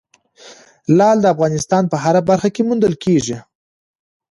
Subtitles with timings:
[0.97, 3.37] لعل د افغانستان په هره برخه کې موندل کېږي.